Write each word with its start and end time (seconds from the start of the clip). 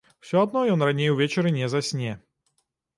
Усё 0.21 0.39
адно 0.45 0.63
ён 0.77 0.87
раней 0.89 1.13
увечары 1.17 1.55
не 1.61 1.71
засне. 1.77 2.19